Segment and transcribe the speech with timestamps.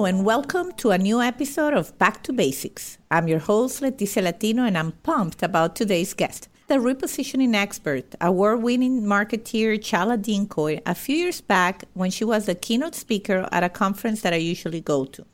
[0.00, 2.96] Hello, and welcome to a new episode of Back to Basics.
[3.10, 8.62] I'm your host, Leticia Latino, and I'm pumped about today's guest, the repositioning expert, award
[8.62, 13.62] winning marketeer Chala Dincoy, a few years back when she was a keynote speaker at
[13.62, 15.26] a conference that I usually go to.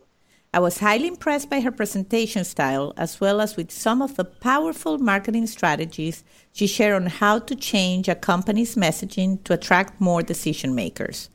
[0.52, 4.24] I was highly impressed by her presentation style, as well as with some of the
[4.24, 10.22] powerful marketing strategies she shared on how to change a company's messaging to attract more
[10.22, 11.30] decision makers.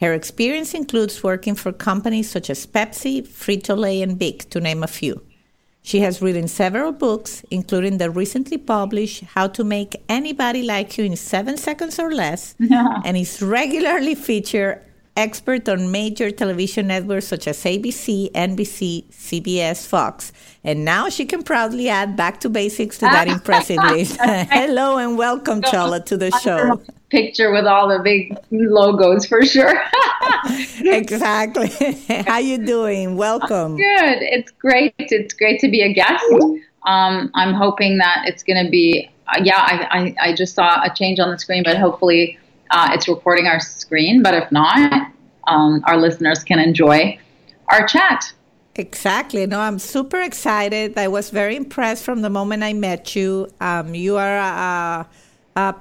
[0.00, 4.86] Her experience includes working for companies such as Pepsi, Frito-Lay, and Bic, to name a
[4.86, 5.22] few.
[5.82, 11.04] She has written several books, including the recently published How to Make Anybody Like You
[11.04, 12.54] in Seven Seconds or Less,
[13.04, 14.84] and is regularly featured
[15.18, 20.32] expert on major television networks such as ABC, NBC, CBS, Fox.
[20.62, 24.16] And now she can proudly add back to basics to that impressive list.
[24.20, 26.80] Hello and welcome, Chala, to the show.
[27.10, 29.82] Picture with all the big logos for sure.
[30.80, 31.68] exactly.
[32.26, 33.16] How you doing?
[33.16, 33.76] Welcome.
[33.76, 34.18] Good.
[34.20, 34.94] It's great.
[34.98, 36.24] It's great to be a guest.
[36.86, 39.10] Um, I'm hoping that it's going to be.
[39.26, 42.38] Uh, yeah, I, I, I just saw a change on the screen, but hopefully
[42.70, 45.12] uh, it's recording our screen, but if not,
[45.46, 47.18] um, our listeners can enjoy
[47.70, 48.32] our chat.
[48.76, 49.44] Exactly.
[49.46, 50.96] No, I'm super excited.
[50.96, 53.48] I was very impressed from the moment I met you.
[53.60, 55.08] Um, you are a,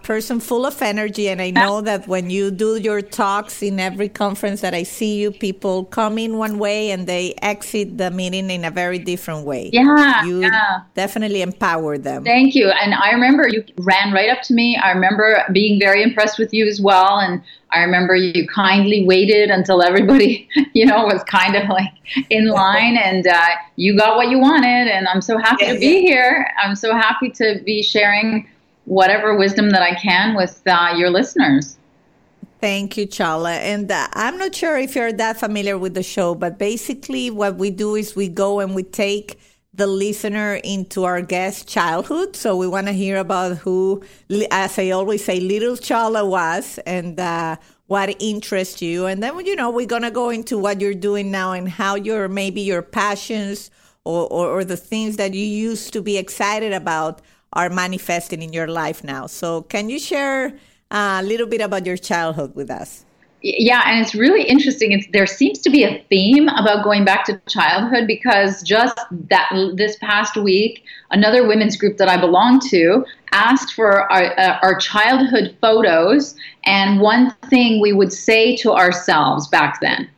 [0.02, 1.30] person full of energy.
[1.30, 5.20] And I know that when you do your talks in every conference that I see
[5.22, 9.46] you, people come in one way and they exit the meeting in a very different
[9.46, 9.70] way.
[9.72, 10.26] Yeah.
[10.26, 10.82] You yeah.
[10.96, 12.24] definitely empower them.
[12.24, 12.70] Thank you.
[12.70, 14.78] And I remember you ran right up to me.
[14.78, 17.20] I remember being very impressed with you as well.
[17.20, 17.42] And
[17.72, 21.94] I remember you kindly waited until everybody, you know, was kind of like
[22.30, 24.88] in line and uh, you got what you wanted.
[24.88, 26.00] And I'm so happy yeah, to be yeah.
[26.00, 26.52] here.
[26.64, 28.48] I'm so happy to be sharing
[28.88, 31.78] whatever wisdom that I can with uh, your listeners.
[32.62, 33.52] Thank you, Chala.
[33.52, 37.58] And uh, I'm not sure if you're that familiar with the show, but basically, what
[37.58, 39.40] we do is we go and we take
[39.74, 42.36] the listener into our guest childhood.
[42.36, 44.02] So we want to hear about who,
[44.50, 49.06] as I always say, little Chala was and uh, what interests you.
[49.06, 51.94] And then, you know, we're going to go into what you're doing now and how
[51.94, 53.70] your maybe your passions
[54.04, 57.22] or, or, or the things that you used to be excited about
[57.54, 59.28] are manifesting in your life now.
[59.28, 60.58] So, can you share
[60.92, 63.06] a little bit about your childhood with us?
[63.42, 64.92] Yeah, and it's really interesting.
[64.92, 68.98] It's, there seems to be a theme about going back to childhood because just
[69.30, 74.60] that this past week, another women's group that I belong to asked for our, uh,
[74.64, 80.10] our childhood photos and one thing we would say to ourselves back then.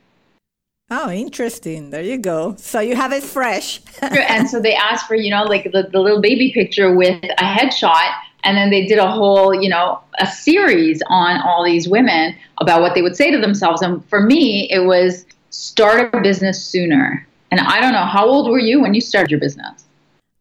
[0.91, 1.91] Oh, interesting.
[1.91, 2.55] There you go.
[2.57, 3.79] So you have it fresh.
[4.01, 7.43] and so they asked for, you know, like the, the little baby picture with a
[7.43, 8.11] headshot.
[8.43, 12.81] And then they did a whole, you know, a series on all these women about
[12.81, 13.81] what they would say to themselves.
[13.81, 17.27] And for me, it was start a business sooner.
[17.51, 19.85] And I don't know, how old were you when you started your business?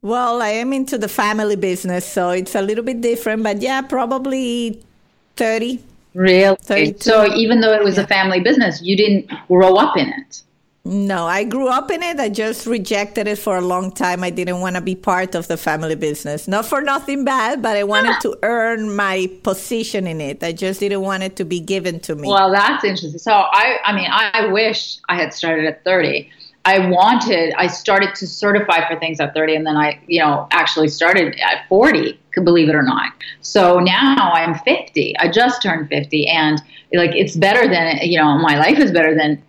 [0.01, 3.83] Well, I am into the family business, so it's a little bit different, but yeah,
[3.83, 4.81] probably
[5.37, 5.83] 30.
[6.15, 6.57] Really?
[6.99, 8.05] So even though it was yeah.
[8.05, 10.43] a family business, you didn't grow up in it.
[10.85, 12.19] No, I grew up in it.
[12.19, 14.25] I just rejected it for a long time.
[14.25, 16.49] I didn't want to be part of the family business.
[16.49, 20.43] Not for nothing bad, but I wanted to earn my position in it.
[20.43, 22.27] I just didn't want it to be given to me.
[22.27, 23.19] Well, that's interesting.
[23.19, 26.31] So I I mean, I wish I had started at 30.
[26.69, 30.47] I wanted, I started to certify for things at 30, and then I, you know,
[30.51, 33.13] actually started at 40, believe it or not.
[33.41, 35.17] So now I'm 50.
[35.19, 36.61] I just turned 50, and
[36.93, 39.43] like it's better than, you know, my life is better than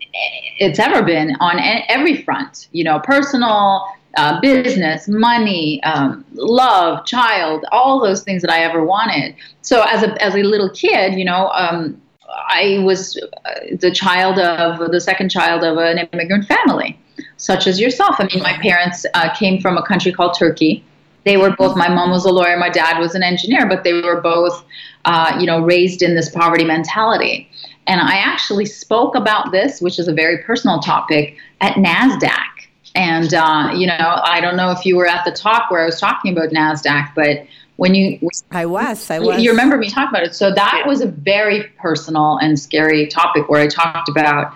[0.58, 1.58] it's ever been on
[1.90, 3.84] every front, you know, personal,
[4.16, 9.36] uh, business, money, um, love, child, all those things that I ever wanted.
[9.60, 12.00] So as a as a little kid, you know, um,
[12.48, 16.98] I was uh, the child of the second child of an immigrant family
[17.40, 18.16] such as yourself.
[18.18, 20.84] I mean, my parents uh, came from a country called Turkey.
[21.24, 23.94] They were both, my mom was a lawyer, my dad was an engineer, but they
[23.94, 24.62] were both,
[25.06, 27.50] uh, you know, raised in this poverty mentality.
[27.86, 32.46] And I actually spoke about this, which is a very personal topic, at NASDAQ.
[32.94, 35.86] And, uh, you know, I don't know if you were at the talk where I
[35.86, 37.46] was talking about NASDAQ, but
[37.76, 38.18] when you
[38.50, 41.62] I was I was you remember me talking about it so that was a very
[41.78, 44.52] personal and scary topic where I talked about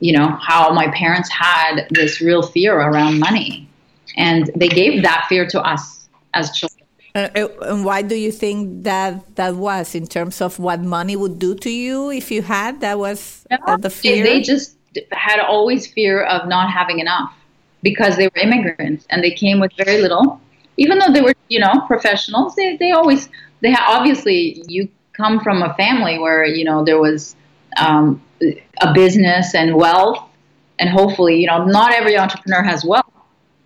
[0.00, 3.68] you know how my parents had this real fear around money.
[4.16, 6.80] And they gave that fear to us as children.
[7.14, 11.16] Uh, uh, and why do you think that that was in terms of what money
[11.16, 14.22] would do to you if you had that was uh, the fear?
[14.22, 14.76] they just
[15.12, 17.32] had always fear of not having enough
[17.82, 20.40] because they were immigrants and they came with very little.
[20.76, 23.28] Even though they were, you know, professionals, they, they always,
[23.60, 27.34] they ha- obviously, you come from a family where, you know, there was
[27.76, 28.22] um,
[28.80, 30.18] a business and wealth.
[30.78, 33.12] And hopefully, you know, not every entrepreneur has wealth,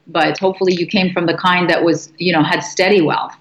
[0.07, 3.35] but hopefully you came from the kind that was, you know, had steady wealth.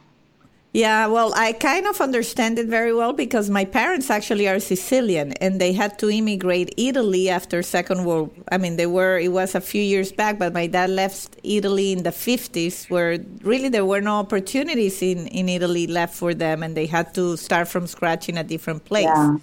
[0.74, 5.33] Yeah, well, I kind of understand it very well because my parents actually are Sicilian
[5.33, 8.31] and they had to immigrate Italy after Second World.
[8.51, 11.91] I mean, they were it was a few years back, but my dad left Italy
[11.91, 16.63] in the 50s where really there were no opportunities in in Italy left for them
[16.63, 19.06] and they had to start from scratch in a different place.
[19.06, 19.38] Yeah.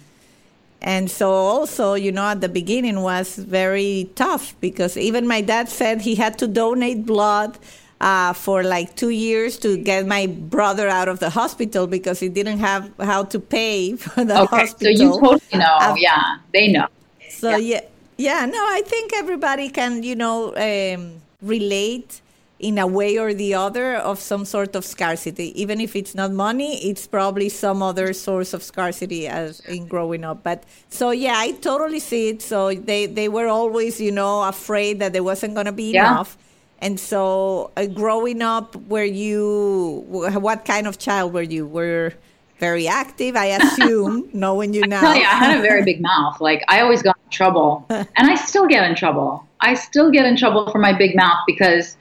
[0.81, 5.69] And so also, you know, at the beginning was very tough because even my dad
[5.69, 7.59] said he had to donate blood
[8.01, 12.29] uh, for like two years to get my brother out of the hospital because he
[12.29, 14.97] didn't have how to pay for the okay, hospital.
[14.97, 15.77] So you totally know.
[15.79, 16.87] Uh, yeah, they know.
[17.29, 17.57] So yeah.
[17.57, 17.81] yeah,
[18.17, 22.21] yeah, no, I think everybody can, you know, um, relate
[22.61, 25.59] in a way or the other of some sort of scarcity.
[25.59, 30.23] Even if it's not money, it's probably some other source of scarcity as in growing
[30.23, 30.43] up.
[30.43, 32.41] But so yeah, I totally see it.
[32.41, 36.11] So they they were always, you know, afraid that there wasn't going to be yeah.
[36.11, 36.37] enough
[36.81, 41.67] and so, uh, growing up, were you what kind of child were you?
[41.67, 42.13] Were
[42.59, 45.11] very active, I assume, knowing you now.
[45.11, 46.41] I, you, I had a very big mouth.
[46.41, 49.45] Like I always got in trouble, and I still get in trouble.
[49.61, 51.97] I still get in trouble for my big mouth because,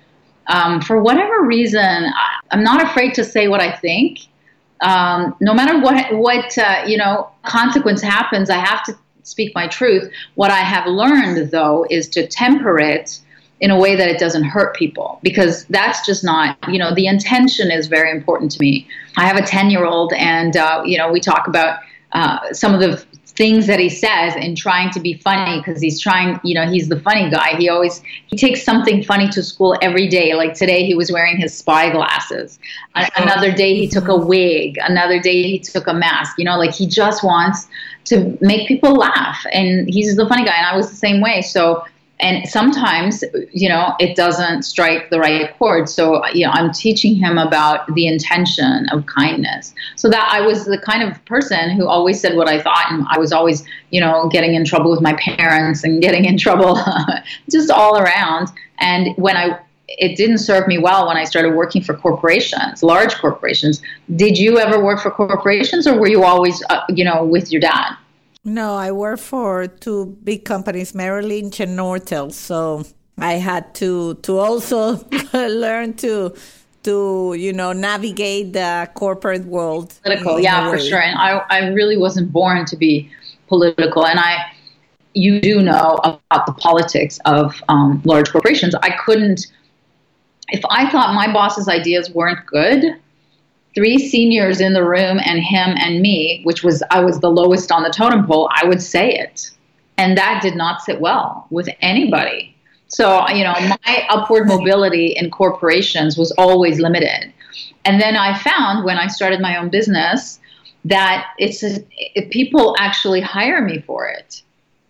[0.51, 4.21] um, for whatever reason, I, am not afraid to say what I think.
[4.81, 9.69] Um, no matter what what uh, you know consequence happens, I have to speak my
[9.69, 10.11] truth.
[10.35, 13.21] What I have learned, though, is to temper it
[13.61, 17.07] in a way that it doesn't hurt people because that's just not you know the
[17.07, 18.89] intention is very important to me
[19.19, 21.79] i have a 10 year old and uh, you know we talk about
[22.13, 26.01] uh, some of the things that he says and trying to be funny because he's
[26.01, 27.57] trying you know he's the funny guy.
[27.57, 30.35] He always he takes something funny to school every day.
[30.35, 32.59] Like today he was wearing his spy glasses.
[33.17, 34.79] Another day he took a wig.
[34.83, 36.39] Another day he took a mask.
[36.39, 37.69] You know like he just wants
[38.07, 39.45] to make people laugh.
[39.53, 40.57] And he's the funny guy.
[40.57, 41.43] And i was the same way.
[41.43, 41.85] So
[42.21, 47.15] and sometimes you know it doesn't strike the right chord so you know i'm teaching
[47.15, 51.87] him about the intention of kindness so that i was the kind of person who
[51.87, 55.01] always said what i thought and i was always you know getting in trouble with
[55.01, 56.79] my parents and getting in trouble
[57.51, 59.59] just all around and when i
[59.99, 63.83] it didn't serve me well when I started working for corporations, large corporations.
[64.15, 67.61] Did you ever work for corporations, or were you always, uh, you know, with your
[67.61, 67.97] dad?
[68.45, 72.33] No, I work for two big companies, Merrill Lynch and Nortel.
[72.33, 72.85] So
[73.19, 74.97] I had to to also
[75.33, 76.35] learn to
[76.85, 79.95] to you know navigate the corporate world.
[80.03, 81.01] Political, yeah, for sure.
[81.01, 83.11] And I I really wasn't born to be
[83.49, 84.53] political, and I
[85.13, 88.75] you do know about the politics of um, large corporations.
[88.77, 89.49] I couldn't.
[90.49, 92.97] If I thought my boss's ideas weren't good,
[93.75, 97.71] three seniors in the room and him and me, which was I was the lowest
[97.71, 99.51] on the totem pole, I would say it.
[99.99, 102.57] And that did not sit well with anybody.
[102.89, 103.55] So, you know,
[103.87, 107.33] my upward mobility in corporations was always limited.
[107.85, 110.41] And then I found when I started my own business
[110.85, 114.43] that it's a, it, people actually hire me for it.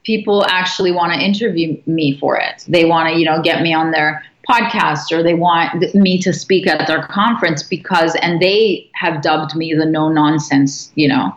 [0.05, 2.65] People actually want to interview me for it.
[2.67, 6.33] They want to, you know, get me on their podcast or they want me to
[6.33, 11.35] speak at their conference because and they have dubbed me the no nonsense you know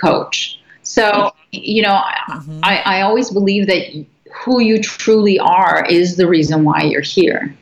[0.00, 0.60] coach.
[0.82, 2.60] So you know mm-hmm.
[2.62, 4.06] I, I always believe that
[4.44, 7.56] who you truly are is the reason why you're here.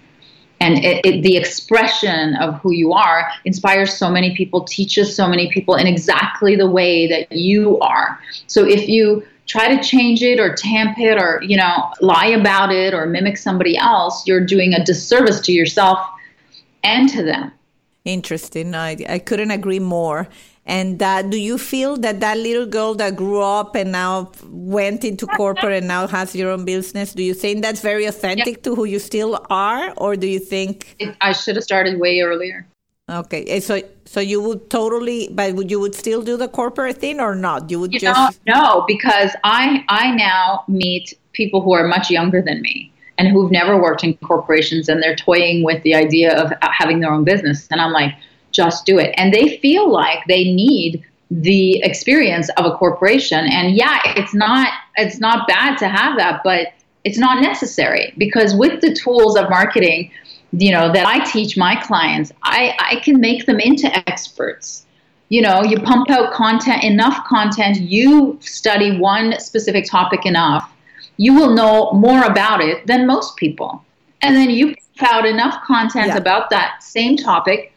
[0.60, 5.28] And it, it, the expression of who you are inspires so many people teaches so
[5.28, 8.18] many people in exactly the way that you are.
[8.46, 12.72] So if you try to change it or tamp it or you know lie about
[12.72, 15.98] it or mimic somebody else you're doing a disservice to yourself
[16.84, 17.50] and to them.
[18.04, 18.74] Interesting.
[18.74, 20.28] I, I couldn't agree more.
[20.66, 25.04] And uh, do you feel that that little girl that grew up and now went
[25.04, 28.62] into corporate and now has your own business do you think that's very authentic yeah.
[28.62, 29.92] to who you still are?
[29.98, 32.66] Or do you think it, i should have started way earlier
[33.10, 36.96] Okay, eh, so so you would totally, but would you would still do the corporate
[36.96, 37.70] thing or not?
[37.70, 42.10] You would you just know, no, because I I now meet people who are much
[42.10, 46.34] younger than me and who've never worked in corporations, and they're toying with the idea
[46.34, 48.14] of having their own business, and I'm like,
[48.52, 49.14] just do it.
[49.18, 53.46] And they feel like they need the experience of a corporation.
[53.46, 56.68] And yeah, it's not it's not bad to have that, but
[57.04, 60.10] it's not necessary because with the tools of marketing,
[60.58, 64.86] you know, that I teach my clients, I, I can make them into experts.
[65.28, 70.70] You know, you pump out content, enough content, you study one specific topic enough,
[71.16, 73.84] you will know more about it than most people.
[74.22, 76.16] And then you pump out enough content yeah.
[76.16, 77.72] about that same topic,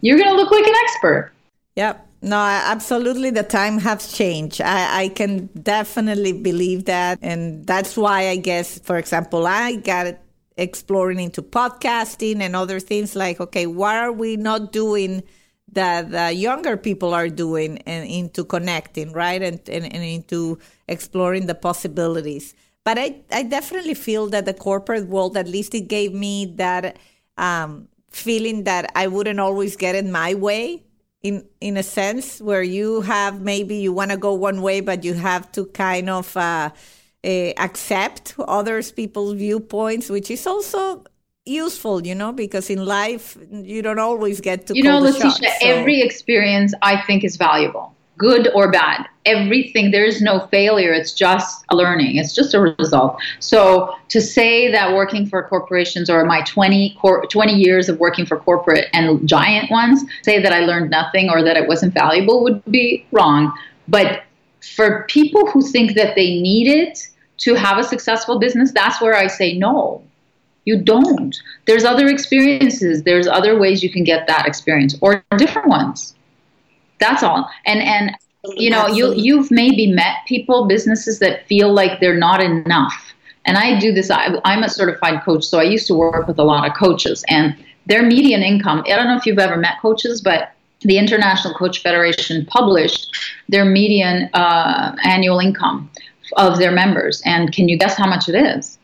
[0.00, 1.32] you're going to look like an expert.
[1.76, 2.08] Yep.
[2.24, 3.30] No, absolutely.
[3.30, 4.60] The time has changed.
[4.60, 7.18] I, I, can definitely believe that.
[7.20, 10.14] And that's why I guess, for example, I got
[10.62, 15.22] exploring into podcasting and other things like, okay, what are we not doing
[15.72, 19.42] that younger people are doing and into connecting, right?
[19.42, 22.54] And, and, and into exploring the possibilities.
[22.84, 26.98] But I, I definitely feel that the corporate world, at least it gave me that
[27.38, 30.82] um, feeling that I wouldn't always get it my way
[31.22, 35.04] in in a sense where you have maybe you want to go one way but
[35.04, 36.70] you have to kind of uh,
[37.24, 41.04] uh, accept others people's viewpoints which is also
[41.44, 45.68] useful you know because in life you don't always get to you know leticia so.
[45.68, 49.06] every experience i think is valuable good or bad.
[49.26, 50.92] Everything, there is no failure.
[50.92, 52.16] It's just a learning.
[52.16, 53.20] It's just a result.
[53.40, 58.24] So to say that working for corporations or my 20, cor- 20 years of working
[58.24, 62.44] for corporate and giant ones, say that I learned nothing or that it wasn't valuable
[62.44, 63.52] would be wrong.
[63.88, 64.22] But
[64.76, 67.08] for people who think that they need it
[67.42, 70.02] to have a successful business, that's where I say no.
[70.64, 71.36] You don't.
[71.66, 73.02] There's other experiences.
[73.02, 76.14] There's other ways you can get that experience or different ones.
[77.00, 77.50] That's all.
[77.66, 78.16] And and
[78.56, 83.12] you know, you you've maybe met people, businesses that feel like they're not enough.
[83.44, 84.08] And I do this.
[84.08, 87.24] I, I'm a certified coach, so I used to work with a lot of coaches,
[87.28, 87.56] and
[87.86, 88.84] their median income.
[88.86, 93.16] I don't know if you've ever met coaches, but the International Coach Federation published
[93.48, 95.90] their median uh, annual income
[96.36, 97.22] of their members.
[97.24, 98.78] And can you guess how much it is?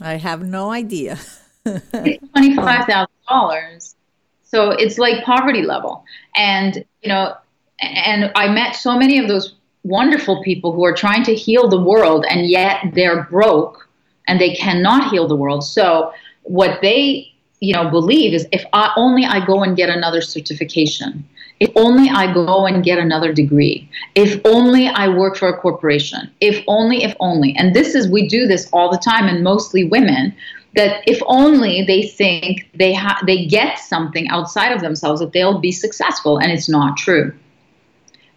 [0.00, 1.18] I have no idea.
[1.64, 3.94] Twenty-five thousand dollars.
[4.42, 6.04] So it's like poverty level.
[6.36, 7.36] And you know,
[7.80, 11.80] and I met so many of those wonderful people who are trying to heal the
[11.80, 13.88] world and yet they're broke
[14.26, 15.64] and they cannot heal the world.
[15.64, 16.12] So
[16.42, 21.28] what they you know believe is if I, only I go and get another certification,
[21.60, 26.30] if only I go and get another degree, if only I work for a corporation,
[26.40, 27.54] if only, if only.
[27.56, 30.34] And this is we do this all the time, and mostly women.
[30.74, 35.60] That if only they think they ha- they get something outside of themselves that they'll
[35.60, 37.32] be successful, and it's not true.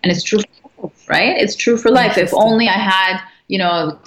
[0.03, 0.39] And it's true
[1.09, 1.35] right?
[1.37, 2.17] It's true for life.
[2.17, 3.99] If only i had you know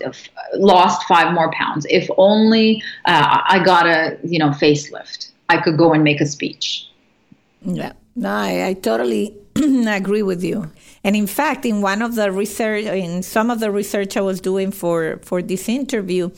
[0.55, 1.85] lost five more pounds.
[1.91, 5.33] If only uh, i got a you know facelift.
[5.49, 6.87] I could go and make a speech.
[7.63, 9.37] Yeah no i, I totally
[9.87, 10.71] agree with you
[11.05, 14.41] and in fact in one of the research in some of the research i was
[14.41, 16.31] doing for for this interview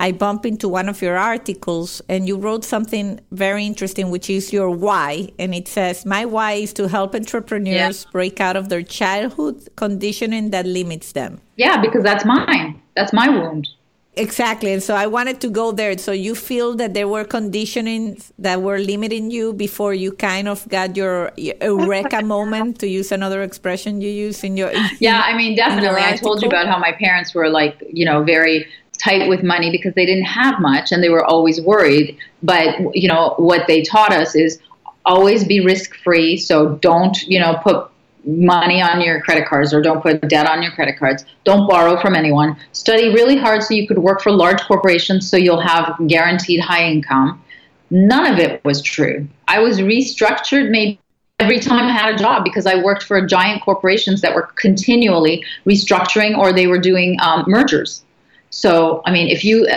[0.00, 4.52] I bump into one of your articles and you wrote something very interesting, which is
[4.52, 5.30] your why.
[5.38, 8.10] And it says, My why is to help entrepreneurs yeah.
[8.10, 11.40] break out of their childhood conditioning that limits them.
[11.56, 12.80] Yeah, because that's mine.
[12.96, 13.68] That's my wound.
[14.16, 14.72] Exactly.
[14.72, 15.96] And so I wanted to go there.
[15.98, 20.68] So you feel that there were conditionings that were limiting you before you kind of
[20.68, 24.72] got your eureka moment, to use another expression you use in your.
[25.00, 26.02] Yeah, I mean, definitely.
[26.02, 28.66] I told you about how my parents were like, you know, very
[28.98, 32.16] tight with money because they didn't have much and they were always worried.
[32.42, 34.60] But, you know, what they taught us is
[35.04, 36.36] always be risk free.
[36.36, 37.90] So don't, you know, put
[38.26, 41.24] money on your credit cards or don't put debt on your credit cards.
[41.44, 42.56] Don't borrow from anyone.
[42.72, 46.84] Study really hard so you could work for large corporations so you'll have guaranteed high
[46.84, 47.42] income.
[47.90, 49.28] None of it was true.
[49.46, 50.98] I was restructured maybe
[51.38, 55.44] every time I had a job because I worked for giant corporations that were continually
[55.66, 58.02] restructuring or they were doing um, mergers.
[58.50, 59.68] So, I mean, if you,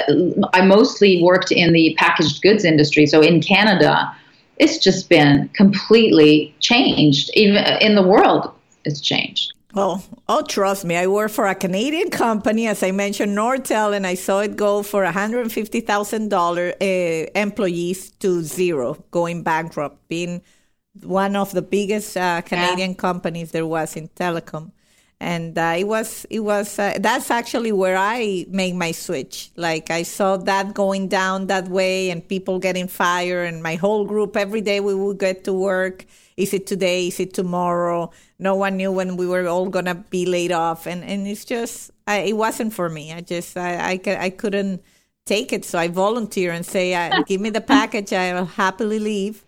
[0.54, 3.08] I mostly worked in the packaged goods industry.
[3.08, 4.16] So in Canada,
[4.58, 7.30] it's just been completely changed.
[7.34, 8.52] Even in the world,
[8.86, 9.54] it's changed.
[9.74, 14.08] Well, oh, trust me, I work for a Canadian company, as I mentioned, Nortel, and
[14.08, 20.42] I saw it go for $150,000 uh, employees to zero, going bankrupt, being
[21.04, 22.98] one of the biggest uh, Canadian yeah.
[22.98, 24.72] companies there was in telecom
[25.20, 29.52] and uh, it was it was uh, that's actually where I made my switch.
[29.56, 34.06] Like I saw that going down that way, and people getting fired, and my whole
[34.06, 36.06] group every day we would get to work.
[36.38, 37.08] Is it today?
[37.08, 38.12] Is it tomorrow?
[38.38, 41.92] No one knew when we were all gonna be laid off, and and it's just
[42.06, 43.12] I, it wasn't for me.
[43.12, 44.84] I just I I, I couldn't
[45.26, 48.14] take it, so I volunteer and say, uh, "Give me the package.
[48.14, 49.44] I'll happily leave."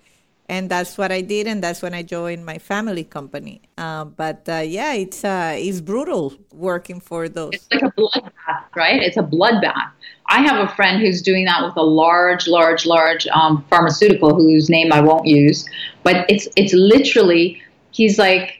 [0.50, 3.62] And that's what I did, and that's when I joined my family company.
[3.77, 7.51] Uh, but uh, yeah, it's uh, it's brutal working for those.
[7.53, 9.01] It's like a bloodbath, right?
[9.01, 9.91] It's a bloodbath.
[10.27, 14.70] I have a friend who's doing that with a large, large, large um, pharmaceutical whose
[14.70, 15.65] name I won't use,
[16.03, 18.60] but it's it's literally he's like,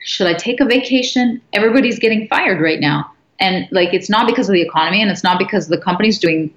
[0.00, 1.40] should I take a vacation?
[1.52, 5.22] Everybody's getting fired right now, and like it's not because of the economy, and it's
[5.22, 6.52] not because the company's doing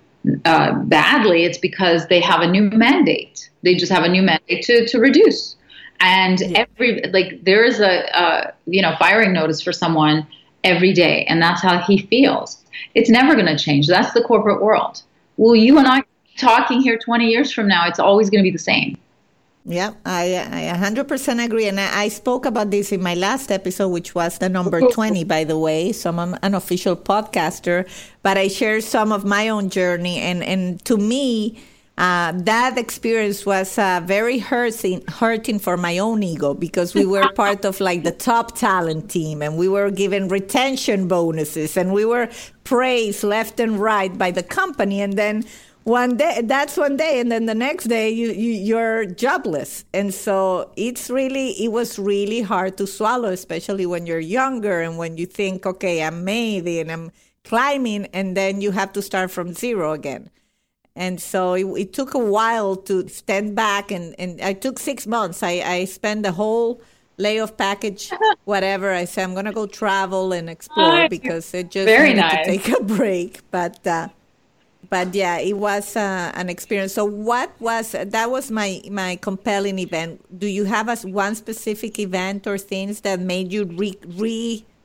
[0.46, 3.50] uh, badly, it's because they have a new mandate.
[3.63, 5.55] They just have a new mandate to, to reduce.
[6.00, 6.65] And yeah.
[6.75, 10.27] every, like, there is a, a, you know, firing notice for someone
[10.63, 12.63] every day, and that's how he feels.
[12.93, 13.88] It's never going to change.
[13.88, 15.01] That's the corporate world.
[15.38, 16.03] Will you and I
[16.38, 18.98] talking here 20 years from now, it's always going to be the same.
[19.69, 21.67] Yeah, I, I 100% agree.
[21.67, 25.25] And I, I, spoke about this in my last episode, which was the number 20,
[25.25, 25.91] by the way.
[25.91, 27.86] So I'm an official podcaster,
[28.24, 30.19] but I share some of my own journey.
[30.19, 31.59] And, and to me,
[31.97, 37.29] uh, that experience was uh, very hurting, hurting for my own ego because we were
[37.33, 42.05] part of like the top talent team and we were given retention bonuses and we
[42.05, 42.29] were
[42.63, 45.01] praised left and right by the company.
[45.01, 45.43] And then
[45.88, 49.86] one day that's one day and then the next day you, you you're jobless.
[49.94, 54.98] And so it's really it was really hard to swallow especially when you're younger and
[54.98, 57.12] when you think okay i'm made and i'm
[57.46, 60.29] climbing and then you have to start from zero again.
[60.94, 65.08] And so it, it took a while to stand back and, and i took six
[65.08, 65.41] months.
[65.41, 66.82] I, I spent the whole
[67.15, 68.12] layoff package
[68.44, 68.91] whatever.
[68.91, 72.46] I said i'm going to go travel and explore because it just Very needed nice.
[72.46, 73.39] to take a break.
[73.51, 74.10] But uh,
[74.89, 76.94] but yeah, it was uh, an experience.
[76.94, 78.32] So, what was that?
[78.32, 80.39] Was my my compelling event?
[80.39, 83.94] Do you have a one specific event or things that made you re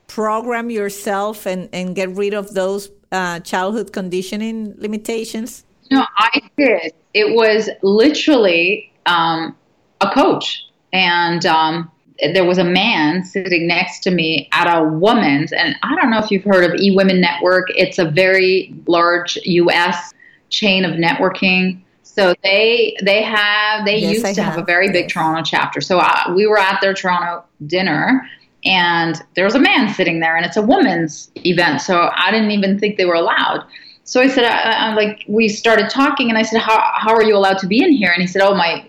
[0.09, 5.65] reprogram yourself and and get rid of those uh, childhood conditioning limitations?
[5.91, 6.93] No, I did.
[7.13, 9.55] It was literally um,
[10.01, 11.91] a coach, and um,
[12.33, 16.19] there was a man sitting next to me at a woman's, and I don't know
[16.19, 17.69] if you've heard of E Women Network.
[17.75, 20.13] It's a very large U.S.
[20.49, 21.81] chain of networking.
[22.03, 24.53] So they they have they yes, used I to have.
[24.53, 24.63] have.
[24.63, 25.09] a very big.
[25.09, 25.81] Toronto chapter.
[25.81, 28.29] So I, uh, we were at their Toronto dinner,
[28.63, 31.81] and there was a man sitting there, and it's a woman's event.
[31.81, 33.65] So I didn't even think they were allowed.
[34.05, 37.23] So I said, I, I, like we started talking, and I said, how how are
[37.23, 38.11] you allowed to be in here?
[38.11, 38.85] And he said, oh, my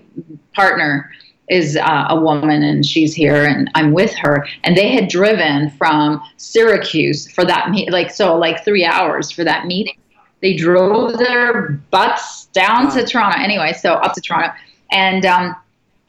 [0.55, 1.11] partner
[1.48, 4.46] is uh, a woman and she's here and I'm with her.
[4.62, 9.44] And they had driven from Syracuse for that meet, like so, like three hours for
[9.44, 9.96] that meeting.
[10.40, 12.94] They drove their butts down wow.
[12.94, 13.38] to Toronto.
[13.38, 14.52] Anyway, so up to Toronto,
[14.90, 15.57] and um,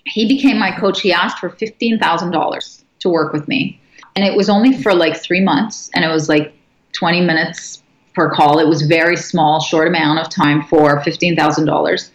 [0.06, 1.00] he became my coach.
[1.00, 3.80] He asked for fifteen thousand dollars to work with me,
[4.15, 6.54] and it was only for like three months, and it was like
[6.91, 7.82] twenty minutes
[8.13, 8.60] per call.
[8.60, 12.12] It was very small, short amount of time for fifteen thousand dollars,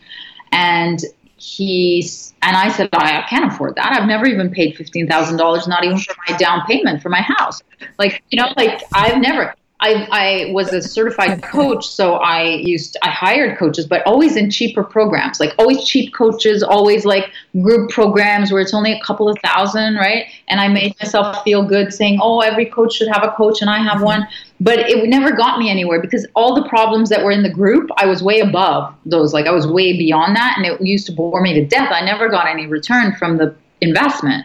[0.52, 1.00] and
[1.40, 3.98] he's and I said I I can't afford that.
[3.98, 7.22] I've never even paid fifteen thousand dollars, not even for my down payment for my
[7.22, 7.62] house.
[7.98, 9.55] Like you know, like I've never.
[9.83, 14.50] I, I was a certified coach, so I used I hired coaches, but always in
[14.50, 19.26] cheaper programs, like always cheap coaches, always like group programs where it's only a couple
[19.26, 20.26] of thousand, right?
[20.48, 23.70] And I made myself feel good saying, "Oh, every coach should have a coach, and
[23.70, 24.05] I have mm-hmm.
[24.05, 24.29] one."
[24.62, 27.88] But it never got me anywhere because all the problems that were in the group,
[27.96, 29.33] I was way above those.
[29.33, 31.90] Like I was way beyond that, and it used to bore me to death.
[31.90, 34.44] I never got any return from the investment.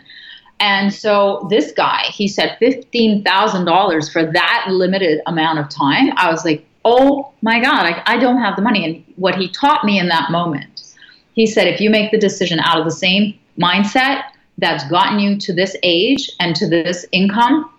[0.59, 6.13] And so this guy, he said $15,000 for that limited amount of time.
[6.15, 8.85] I was like, oh my God, I, I don't have the money.
[8.85, 10.93] And what he taught me in that moment,
[11.33, 14.23] he said, if you make the decision out of the same mindset
[14.59, 17.69] that's gotten you to this age and to this income,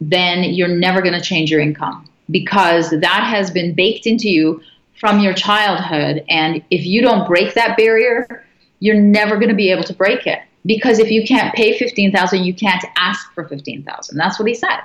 [0.00, 4.60] then you're never going to change your income because that has been baked into you
[4.98, 6.24] from your childhood.
[6.28, 8.44] And if you don't break that barrier,
[8.80, 12.44] you're never going to be able to break it because if you can't pay 15,000
[12.44, 14.80] you can't ask for 15,000 that's what he said.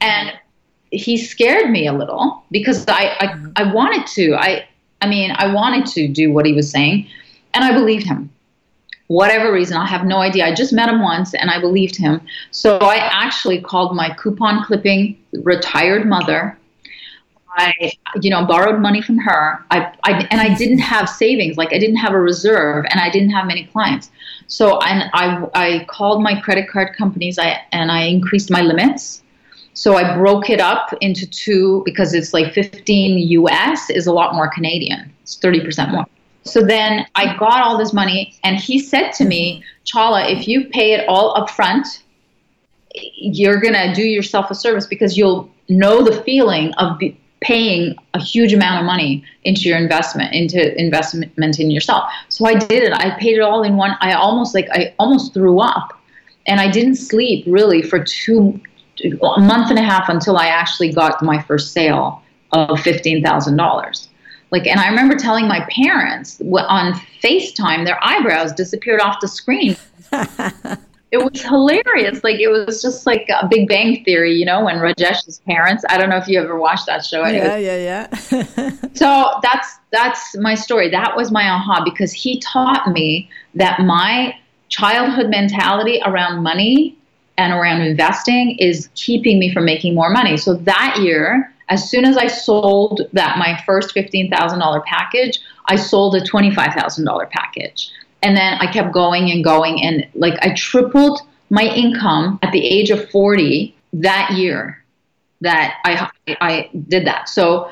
[0.00, 0.32] And
[0.90, 3.52] he scared me a little because I, I mm-hmm.
[3.56, 4.34] I wanted to.
[4.34, 4.66] I
[5.02, 7.08] I mean I wanted to do what he was saying
[7.54, 8.30] and I believed him
[9.08, 12.20] whatever reason I have no idea I just met him once and I believed him
[12.50, 16.58] so I actually called my coupon clipping retired mother
[17.56, 19.64] I, you know, borrowed money from her.
[19.70, 23.08] I, I, and I didn't have savings, like I didn't have a reserve, and I
[23.10, 24.10] didn't have many clients.
[24.46, 29.22] So and I, I called my credit card companies, I, and I increased my limits.
[29.72, 34.34] So I broke it up into two because it's like 15 US is a lot
[34.34, 35.12] more Canadian.
[35.22, 36.06] It's 30% more.
[36.46, 39.98] So then I got all this money, and he said to me, mm-hmm.
[39.98, 42.02] Chala, if you pay it all up front,
[42.94, 46.98] you're gonna do yourself a service because you'll know the feeling of
[47.40, 52.10] paying a huge amount of money into your investment into investment in yourself.
[52.28, 52.92] So i did it.
[52.92, 55.92] I paid it all in one i almost like i almost threw up.
[56.46, 58.58] And i didn't sleep really for two
[59.04, 64.08] a month and a half until i actually got my first sale of $15000
[64.50, 69.76] like and i remember telling my parents on facetime their eyebrows disappeared off the screen
[71.12, 72.22] it was hilarious.
[72.24, 75.84] Like it was just like a Big Bang Theory, you know, when Rajesh's parents.
[75.88, 77.24] I don't know if you ever watched that show.
[77.26, 78.70] Yeah, yeah, yeah.
[78.94, 80.90] so that's that's my story.
[80.90, 84.36] That was my aha because he taught me that my
[84.68, 86.96] childhood mentality around money
[87.38, 90.36] and around investing is keeping me from making more money.
[90.36, 96.14] So that year, as soon as I sold that my first $15,000 package, I sold
[96.14, 97.90] a $25,000 package
[98.22, 102.64] and then I kept going and going and like I tripled my income at the
[102.64, 104.82] age of 40 that year
[105.40, 107.28] that I I did that.
[107.28, 107.70] So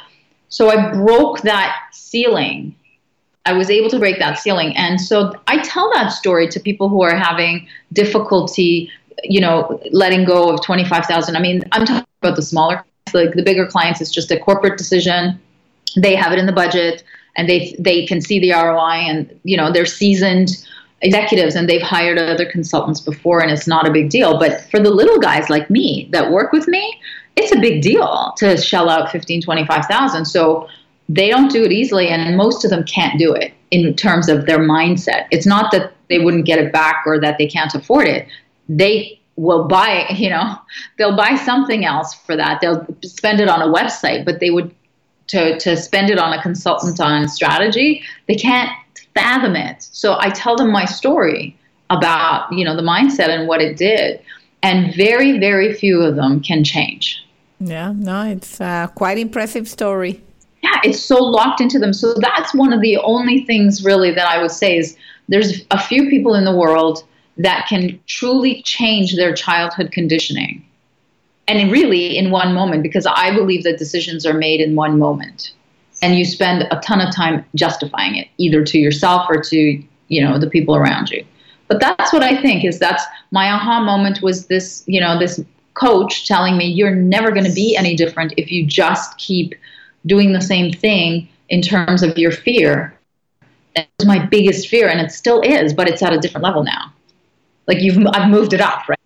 [0.48, 2.74] so I broke that ceiling.
[3.46, 4.76] I was able to break that ceiling.
[4.76, 8.90] And so I tell that story to people who are having difficulty,
[9.24, 11.36] you know, letting go of 25,000.
[11.36, 14.78] I mean, I'm talking about the smaller like the bigger clients it's just a corporate
[14.78, 15.40] decision.
[15.96, 17.04] They have it in the budget
[17.36, 20.64] and they they can see the ROI and you know they're seasoned
[21.02, 24.38] executives and they've hired other consultants before and it's not a big deal.
[24.38, 26.98] But for the little guys like me that work with me
[27.36, 30.68] it's a big deal to shell out 15 25000 so
[31.08, 34.46] they don't do it easily and most of them can't do it in terms of
[34.46, 35.26] their mindset.
[35.30, 38.28] It's not that they wouldn't get it back or that they can't afford it.
[38.68, 40.56] They will buy you know
[40.96, 44.72] they'll buy something else for that they'll spend it on a website but they would
[45.28, 48.70] to, to spend it on a consultant on strategy, they can't
[49.14, 49.82] fathom it.
[49.82, 51.56] So I tell them my story
[51.90, 54.20] about, you know, the mindset and what it did.
[54.62, 57.22] And very, very few of them can change.
[57.60, 60.22] Yeah, no, it's a quite impressive story.
[60.62, 61.92] Yeah, it's so locked into them.
[61.92, 64.96] So that's one of the only things really that I would say is
[65.28, 67.04] there's a few people in the world
[67.36, 70.64] that can truly change their childhood conditioning.
[71.46, 75.52] And really in one moment because i believe that decisions are made in one moment.
[76.02, 80.22] And you spend a ton of time justifying it either to yourself or to you
[80.22, 81.24] know the people around you.
[81.68, 85.40] But that's what i think is that's my aha moment was this you know this
[85.74, 89.54] coach telling me you're never going to be any different if you just keep
[90.06, 92.96] doing the same thing in terms of your fear.
[93.74, 96.93] That's my biggest fear and it still is but it's at a different level now
[97.66, 98.98] like you've i've moved it up right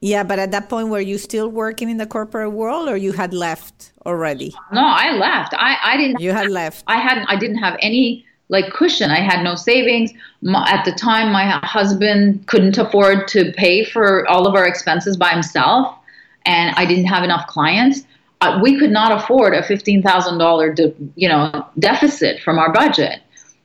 [0.00, 3.12] yeah, but at that point, were you still working in the corporate world, or you
[3.12, 4.54] had left already?
[4.70, 5.54] No, I left.
[5.56, 6.20] I, I didn't.
[6.20, 6.84] You had left.
[6.86, 7.26] I hadn't.
[7.28, 9.10] I didn't have any like cushion.
[9.10, 10.12] I had no savings.
[10.42, 15.16] My, at the time, my husband couldn't afford to pay for all of our expenses
[15.16, 15.96] by himself,
[16.44, 18.02] and I didn't have enough clients.
[18.42, 20.74] Uh, we could not afford a fifteen thousand dollar,
[21.14, 23.22] you know, deficit from our budget.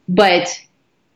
[0.07, 0.59] But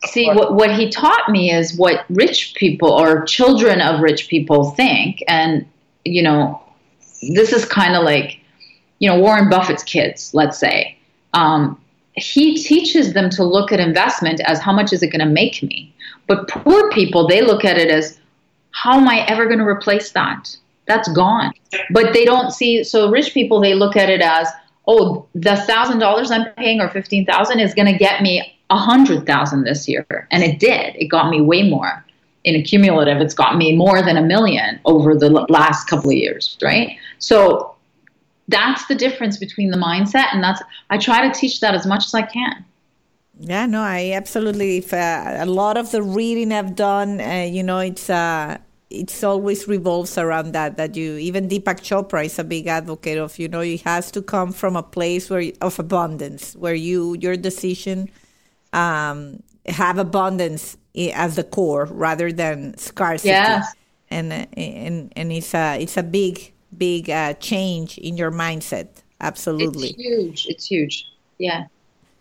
[0.07, 4.71] See, what, what he taught me is what rich people or children of rich people
[4.71, 5.23] think.
[5.27, 5.65] And,
[6.03, 6.61] you know,
[7.33, 8.39] this is kind of like,
[8.99, 10.97] you know, Warren Buffett's kids, let's say.
[11.33, 11.81] Um,
[12.13, 15.61] he teaches them to look at investment as how much is it going to make
[15.61, 15.93] me?
[16.27, 18.19] But poor people, they look at it as
[18.71, 20.55] how am I ever going to replace that?
[20.87, 21.51] That's gone.
[21.91, 24.47] But they don't see, so rich people, they look at it as,
[24.87, 28.77] oh, the thousand dollars I'm paying or fifteen thousand is going to get me a
[28.77, 30.95] hundred thousand this year, and it did.
[30.95, 32.03] It got me way more.
[32.43, 36.15] In a cumulative, it's got me more than a million over the last couple of
[36.15, 36.95] years, right?
[37.17, 37.75] So
[38.47, 42.05] that's the difference between the mindset, and that's I try to teach that as much
[42.05, 42.63] as I can.
[43.39, 44.85] Yeah, no, I absolutely.
[44.85, 48.57] Uh, a lot of the reading I've done, uh, you know, it's uh,
[48.89, 50.77] it's always revolves around that.
[50.77, 53.37] That you even Deepak Chopra is a big advocate of.
[53.39, 57.35] You know, it has to come from a place where of abundance, where you your
[57.35, 58.09] decision
[58.75, 60.77] um, have abundance
[61.13, 63.29] as the core rather than scarcity.
[63.29, 63.63] Yeah.
[64.11, 68.87] And, and, and it's a, it's a big, big uh, change in your mindset.
[69.19, 69.89] Absolutely.
[69.89, 70.45] It's huge.
[70.47, 71.05] It's huge.
[71.37, 71.65] Yeah.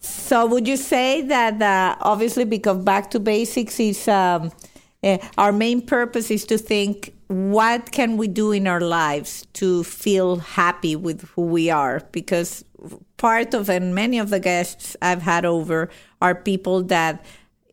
[0.00, 4.52] So would you say that uh, obviously because back to basics is um,
[5.02, 9.82] uh, our main purpose is to think what can we do in our lives to
[9.84, 12.64] feel happy with who we are because
[13.16, 15.88] part of and many of the guests I've had over
[16.20, 17.24] are people that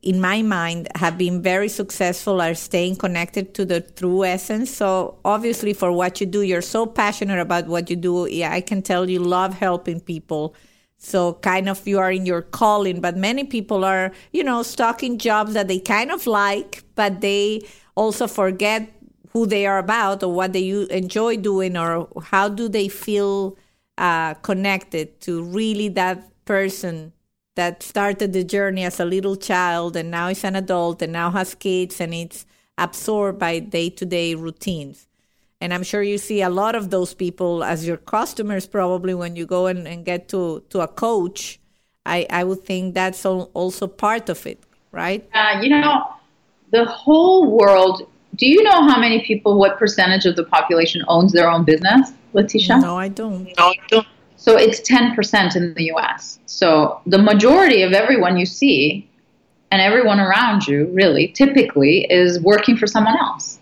[0.01, 4.71] in my mind have been very successful are staying connected to the true essence.
[4.71, 8.27] So obviously for what you do you're so passionate about what you do.
[8.29, 10.55] Yeah i can tell you love helping people.
[10.97, 13.01] So kind of you are in your calling.
[13.01, 17.21] But many people are you know stuck in jobs that they kind of like but
[17.21, 17.61] they
[17.95, 18.89] also forget
[19.33, 23.57] who they are about or what they enjoy doing or how do they feel
[24.01, 27.13] uh, connected to really that person
[27.55, 31.29] that started the journey as a little child and now is an adult and now
[31.29, 32.47] has kids and it's
[32.79, 35.07] absorbed by day to day routines.
[35.61, 39.35] And I'm sure you see a lot of those people as your customers probably when
[39.35, 41.59] you go and, and get to, to a coach.
[42.03, 45.29] I, I would think that's also part of it, right?
[45.31, 46.07] Uh, you know,
[46.71, 48.07] the whole world.
[48.33, 52.13] Do you know how many people, what percentage of the population owns their own business,
[52.33, 52.81] Leticia?
[52.81, 53.45] No, I don't.
[53.57, 54.07] No, I don't.
[54.37, 56.39] So it's 10% in the US.
[56.47, 59.07] So the majority of everyone you see
[59.71, 63.59] and everyone around you, really, typically, is working for someone else.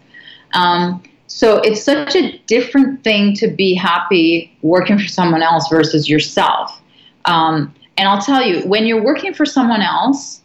[0.54, 6.10] Um, so it's such a different thing to be happy working for someone else versus
[6.10, 6.82] yourself.
[7.26, 10.42] Um, and I'll tell you, when you're working for someone else,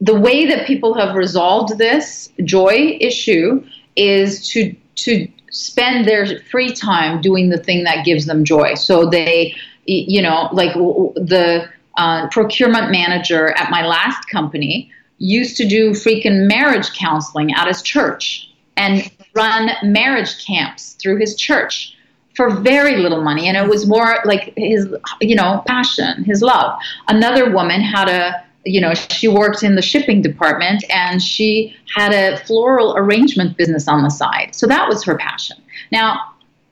[0.00, 3.64] the way that people have resolved this joy issue
[3.96, 8.74] is to to spend their free time doing the thing that gives them joy.
[8.74, 9.54] So they
[9.88, 16.46] you know, like the uh, procurement manager at my last company used to do freaking
[16.46, 21.96] marriage counseling at his church and run marriage camps through his church
[22.36, 24.86] for very little money and it was more like his
[25.20, 29.82] you know passion his love another woman had a you know she worked in the
[29.82, 35.04] shipping department and she had a floral arrangement business on the side so that was
[35.04, 35.56] her passion
[35.90, 36.20] now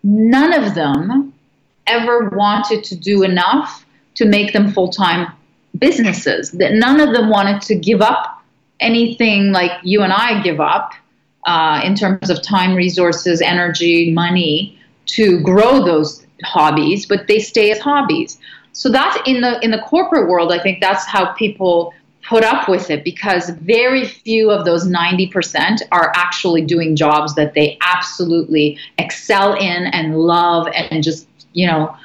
[0.02, 1.32] none of them
[1.86, 5.32] ever wanted to do enough to make them full time
[5.78, 6.50] businesses.
[6.52, 8.42] That none of them wanted to give up
[8.80, 10.92] anything like you and I give up
[11.46, 17.70] uh, in terms of time, resources, energy, money to grow those hobbies, but they stay
[17.70, 18.38] as hobbies.
[18.76, 20.52] So that's in the in the corporate world.
[20.52, 21.94] I think that's how people
[22.28, 27.54] put up with it because very few of those 90% are actually doing jobs that
[27.54, 31.96] they absolutely excel in and love and just you know,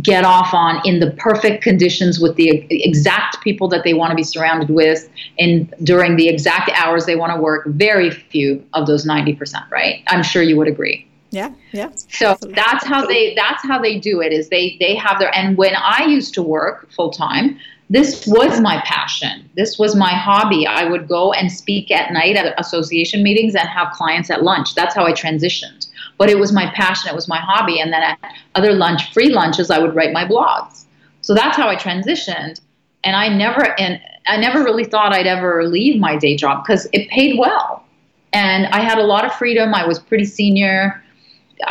[0.00, 4.16] get off on in the perfect conditions with the exact people that they want to
[4.16, 5.06] be surrounded with
[5.38, 10.02] and during the exact hours they want to work very few of those 90% right
[10.06, 12.54] i'm sure you would agree yeah yeah so absolutely.
[12.54, 15.74] that's how they that's how they do it is they they have their and when
[15.76, 17.58] i used to work full time
[17.90, 22.36] this was my passion this was my hobby i would go and speak at night
[22.36, 25.86] at association meetings and have clients at lunch that's how i transitioned
[26.22, 27.80] but it was my passion, it was my hobby.
[27.80, 28.18] And then at
[28.54, 30.84] other lunch, free lunches, I would write my blogs.
[31.20, 32.60] So that's how I transitioned.
[33.02, 36.86] And I never, and I never really thought I'd ever leave my day job because
[36.92, 37.84] it paid well.
[38.32, 39.74] And I had a lot of freedom.
[39.74, 41.01] I was pretty senior.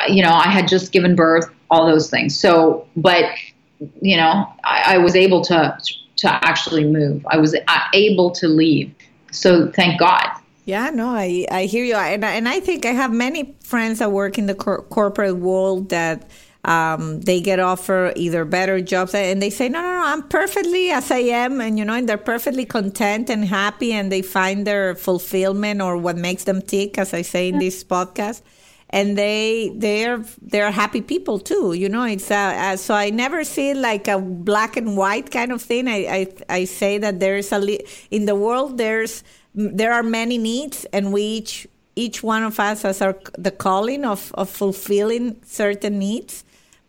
[0.08, 2.38] You know, I had just given birth, all those things.
[2.38, 3.26] So, but,
[4.02, 5.78] you know, I, I was able to,
[6.18, 7.26] to actually move.
[7.30, 8.94] I was uh, able to leave.
[9.32, 10.28] So thank God.
[10.66, 11.96] Yeah, no, I, I hear you.
[11.96, 15.90] And, and I think I have many friends that work in the cor- corporate world
[15.90, 16.30] that
[16.64, 20.92] um, they get offered either better jobs and they say, no, no, no, I'm perfectly
[20.92, 21.60] as I am.
[21.60, 25.98] And, you know, and they're perfectly content and happy and they find their fulfillment or
[25.98, 28.44] what makes them tick, as I say in this podcast.
[28.94, 32.04] And they they're they're happy people too, you know.
[32.04, 35.62] It's uh, uh, so I never see it like a black and white kind of
[35.62, 35.88] thing.
[35.88, 39.24] I I, I say that there's a li- in the world there's
[39.56, 44.04] there are many needs, and we each each one of us has our the calling
[44.06, 46.44] of of fulfilling certain needs.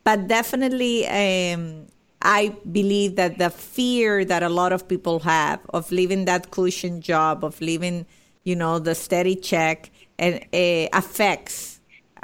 [0.04, 1.86] But definitely, um,
[2.20, 7.00] I believe that the fear that a lot of people have of leaving that cushion
[7.00, 8.06] job, of leaving,
[8.42, 11.71] you know, the steady check, and uh, affects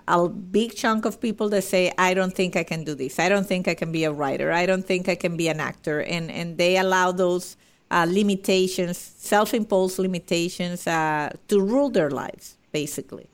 [0.08, 3.18] a big chunk of people that say, "I don't think I can do this.
[3.18, 4.50] I don't think I can be a writer.
[4.52, 7.56] I don't think I can be an actor," and and they allow those
[7.90, 13.28] uh, limitations, self-imposed limitations uh, to rule their lives, basically.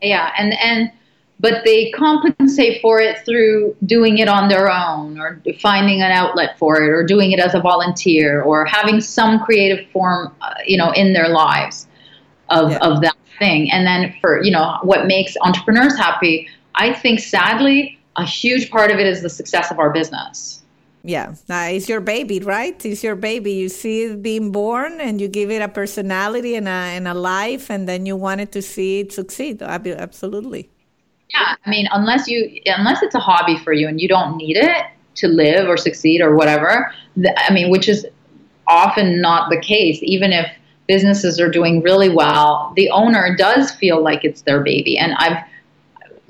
[0.00, 0.90] Yeah, and and
[1.40, 6.58] but they compensate for it through doing it on their own, or finding an outlet
[6.58, 10.76] for it, or doing it as a volunteer, or having some creative form, uh, you
[10.76, 11.86] know, in their lives
[12.50, 12.78] of yeah.
[12.78, 13.70] of that thing.
[13.72, 18.90] And then for you know what makes entrepreneurs happy, I think sadly a huge part
[18.90, 20.62] of it is the success of our business
[21.04, 22.84] yeah, uh, it's your baby, right?
[22.84, 23.52] It's your baby.
[23.52, 27.14] You see it being born, and you give it a personality and a and a
[27.14, 29.62] life, and then you wanted to see it succeed.
[29.62, 30.70] Absolutely.
[31.30, 34.56] Yeah, I mean, unless you unless it's a hobby for you and you don't need
[34.56, 36.92] it to live or succeed or whatever.
[37.36, 38.06] I mean, which is
[38.68, 39.98] often not the case.
[40.02, 40.46] Even if
[40.86, 44.98] businesses are doing really well, the owner does feel like it's their baby.
[44.98, 45.44] And I've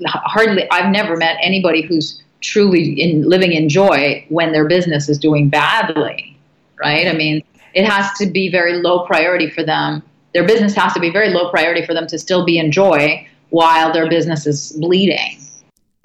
[0.05, 5.17] hardly, I've never met anybody who's truly in living in joy when their business is
[5.17, 6.37] doing badly,
[6.79, 7.07] right?
[7.07, 10.03] I mean, it has to be very low priority for them.
[10.33, 13.27] Their business has to be very low priority for them to still be in joy
[13.49, 15.39] while their business is bleeding.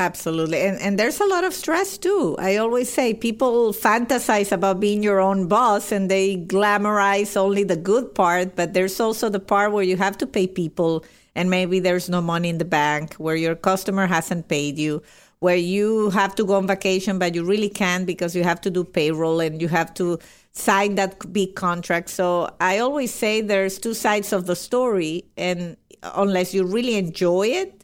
[0.00, 0.60] Absolutely.
[0.60, 2.36] And and there's a lot of stress too.
[2.38, 7.74] I always say people fantasize about being your own boss and they glamorize only the
[7.76, 11.80] good part, but there's also the part where you have to pay people and maybe
[11.80, 15.02] there's no money in the bank, where your customer hasn't paid you,
[15.40, 18.70] where you have to go on vacation but you really can't because you have to
[18.70, 20.16] do payroll and you have to
[20.52, 22.08] sign that big contract.
[22.10, 25.76] So I always say there's two sides of the story and
[26.14, 27.77] unless you really enjoy it,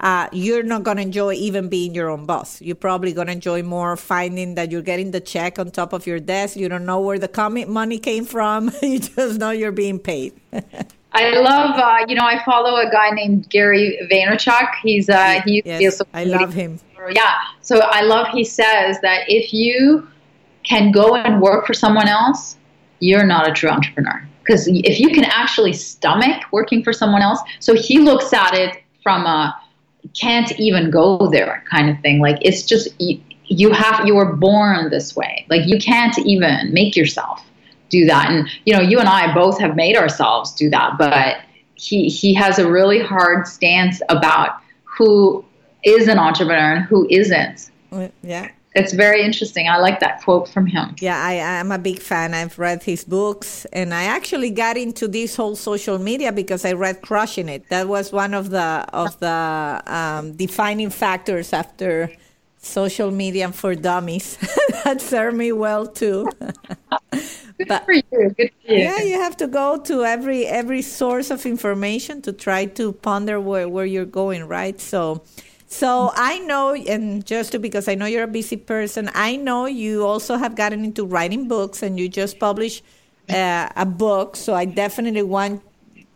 [0.00, 2.62] uh, you're not going to enjoy even being your own boss.
[2.62, 6.06] You're probably going to enjoy more finding that you're getting the check on top of
[6.06, 6.56] your desk.
[6.56, 8.70] You don't know where the comic money came from.
[8.82, 10.34] you just know you're being paid.
[11.12, 14.74] I love, uh, you know, I follow a guy named Gary Vaynerchuk.
[14.82, 16.78] He's, uh, he, yes, I love him.
[17.10, 17.34] Yeah.
[17.62, 20.06] So I love, he says that if you
[20.62, 22.56] can go and work for someone else,
[23.00, 24.28] you're not a true entrepreneur.
[24.40, 28.82] Because if you can actually stomach working for someone else, so he looks at it
[29.02, 29.56] from a,
[30.14, 32.20] can't even go there kind of thing.
[32.20, 35.46] Like it's just you, have you were born this way.
[35.48, 37.44] Like you can't even make yourself
[37.88, 38.30] do that.
[38.30, 41.38] And you know, you and I both have made ourselves do that, but
[41.74, 45.44] he he has a really hard stance about who
[45.84, 47.70] is an entrepreneur and who isn't.
[48.22, 49.68] Yeah it's very interesting.
[49.68, 50.94] I like that quote from him.
[51.00, 52.34] Yeah, I, am a big fan.
[52.34, 56.72] I've read his books, and I actually got into this whole social media because I
[56.72, 57.68] read Crushing It.
[57.70, 62.10] That was one of the of the um, defining factors after
[62.58, 64.36] social media for dummies.
[64.84, 66.28] that served me well too.
[67.10, 68.02] Good but, for you.
[68.12, 68.78] Good for you.
[68.78, 73.40] Yeah, you have to go to every every source of information to try to ponder
[73.40, 74.80] where, where you're going, right?
[74.80, 75.22] So
[75.68, 79.66] so I know, and just to, because I know you're a busy person, I know
[79.66, 82.82] you also have gotten into writing books and you just published
[83.28, 84.34] uh, a book.
[84.34, 85.62] So I definitely want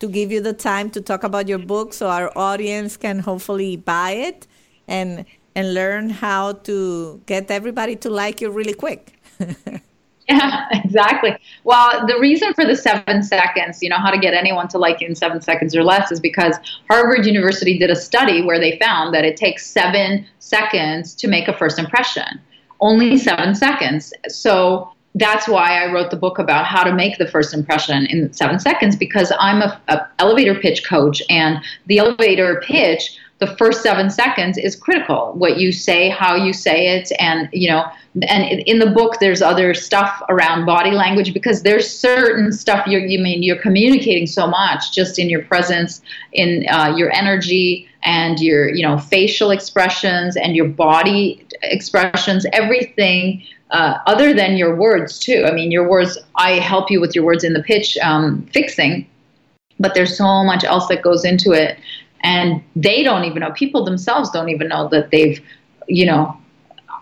[0.01, 3.77] to give you the time to talk about your book so our audience can hopefully
[3.77, 4.47] buy it
[4.89, 9.21] and and learn how to get everybody to like you really quick.
[10.33, 11.37] Yeah, exactly.
[11.65, 15.01] Well, the reason for the seven seconds, you know, how to get anyone to like
[15.01, 16.57] you in seven seconds or less is because
[16.89, 21.49] Harvard University did a study where they found that it takes seven seconds to make
[21.49, 22.41] a first impression.
[22.81, 24.13] Only seven seconds.
[24.29, 28.33] So that's why I wrote the book about how to make the first impression in
[28.33, 34.09] seven seconds because I'm a, elevator pitch coach and the elevator pitch the first seven
[34.09, 35.33] seconds is critical.
[35.33, 37.85] What you say, how you say it, and you know,
[38.29, 43.05] and in the book there's other stuff around body language because there's certain stuff you're,
[43.05, 46.03] you mean you're communicating so much just in your presence,
[46.33, 53.43] in uh, your energy and your you know facial expressions and your body expressions, everything.
[53.73, 55.47] Uh, other than your words too.
[55.49, 56.19] I mean, your words.
[56.37, 59.09] I help you with your words in the pitch um, fixing,
[59.81, 61.79] but there's so much else that goes into it
[62.23, 65.41] and they don't even know people themselves don't even know that they've
[65.89, 66.37] you know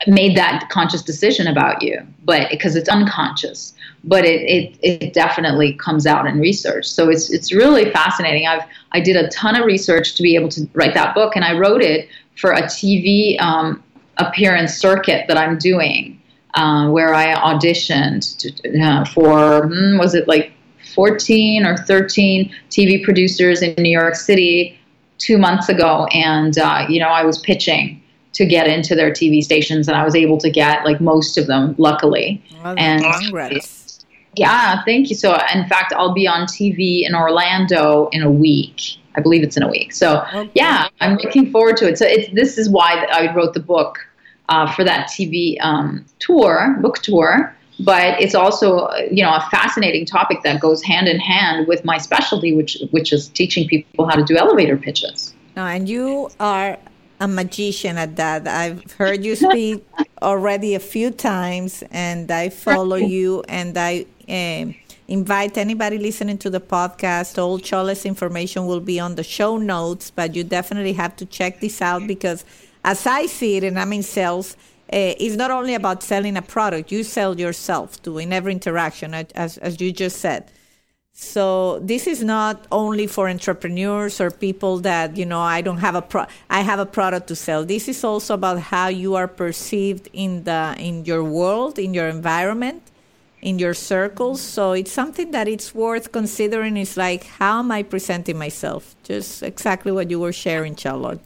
[0.07, 3.75] made that conscious decision about you but because it's unconscious.
[4.03, 6.87] But it, it, it definitely comes out in research.
[6.87, 8.47] So it's it's really fascinating.
[8.47, 11.45] I've i did a ton of research to be able to write that book and
[11.45, 13.83] i wrote it for a tv um,
[14.19, 16.21] appearance circuit that i'm doing
[16.55, 20.53] uh, where i auditioned to, uh, for hmm, was it like
[20.95, 24.79] 14 or 13 tv producers in new york city
[25.21, 28.03] two months ago, and uh, you know I was pitching
[28.33, 31.47] to get into their TV stations, and I was able to get like most of
[31.47, 32.43] them, luckily.
[32.65, 34.05] Well, and congrats.
[34.35, 35.17] yeah, thank you.
[35.17, 38.97] So in fact, I'll be on TV in Orlando in a week.
[39.17, 39.93] I believe it's in a week.
[39.93, 40.51] So okay.
[40.55, 41.99] yeah, I'm looking forward to it.
[41.99, 43.99] So it's this is why I wrote the book
[44.49, 50.05] uh, for that TV um, tour, book tour but it's also you know a fascinating
[50.05, 54.17] topic that goes hand in hand with my specialty which which is teaching people how
[54.17, 55.35] to do elevator pitches.
[55.57, 56.79] No, and you are
[57.21, 58.49] a magician at that.
[58.49, 59.85] I've heard you speak
[60.23, 64.75] already a few times and i follow you and i um,
[65.09, 67.37] invite anybody listening to the podcast.
[67.37, 71.61] All Chala's information will be on the show notes but you definitely have to check
[71.61, 72.45] this out because
[72.85, 74.57] as i see it and i'm in sales
[74.93, 79.15] uh, it's not only about selling a product you sell yourself too in every interaction
[79.15, 80.51] as, as you just said.
[81.13, 85.95] So this is not only for entrepreneurs or people that you know i don't have
[85.95, 87.65] a pro i have a product to sell.
[87.65, 92.09] This is also about how you are perceived in the in your world in your
[92.09, 92.83] environment
[93.43, 94.41] in your circles.
[94.41, 96.77] So it's something that it's worth considering.
[96.77, 98.97] It's like how am i presenting myself?
[99.03, 101.21] Just exactly what you were sharing Chala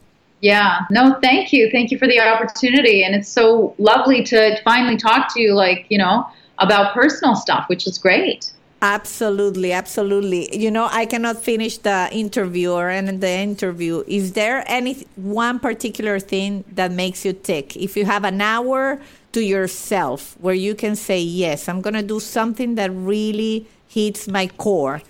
[0.45, 1.71] yeah, no, thank you.
[1.71, 3.03] Thank you for the opportunity.
[3.03, 6.27] And it's so lovely to finally talk to you, like, you know,
[6.59, 8.51] about personal stuff, which is great.
[8.79, 10.55] Absolutely, absolutely.
[10.55, 14.03] You know, I cannot finish the interview or end the interview.
[14.05, 17.75] Is there any one particular thing that makes you tick?
[17.75, 22.07] If you have an hour to yourself where you can say, "Yes, I'm going to
[22.15, 25.01] do something that really hits my core."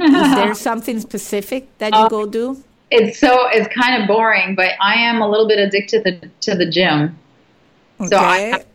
[0.00, 2.64] Is there something specific that you uh, go do?
[2.90, 6.30] It's so it's kind of boring, but I am a little bit addicted to the,
[6.42, 7.18] to the gym.
[8.00, 8.08] Okay.
[8.08, 8.66] So I have,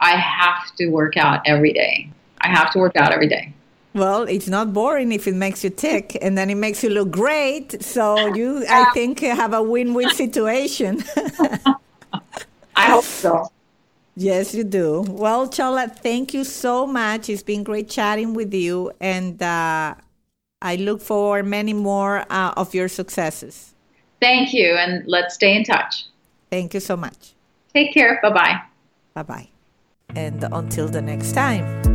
[0.00, 2.08] I have to work out every day.
[2.40, 3.52] I have to work out every day.
[3.94, 7.12] Well, it's not boring if it makes you tick, and then it makes you look
[7.12, 7.80] great.
[7.80, 11.04] So you, I think, have a win-win situation.
[12.76, 13.50] I hope so.
[14.16, 15.04] Yes, you do.
[15.08, 17.28] Well, Chala, thank you so much.
[17.28, 19.94] It's been great chatting with you, and uh,
[20.62, 23.74] I look for many more uh, of your successes.
[24.20, 26.06] Thank you, and let's stay in touch.
[26.50, 27.34] Thank you so much.
[27.74, 28.20] Take care.
[28.22, 28.60] Bye bye.
[29.14, 29.48] Bye bye.
[30.14, 31.93] And until the next time.